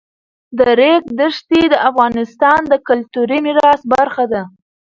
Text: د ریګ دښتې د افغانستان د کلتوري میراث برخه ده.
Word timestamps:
د 0.57 0.59
ریګ 0.79 1.03
دښتې 1.19 1.61
د 1.69 1.75
افغانستان 1.89 2.59
د 2.71 2.73
کلتوري 2.87 3.39
میراث 3.45 3.81
برخه 3.93 4.25
ده. 4.33 4.41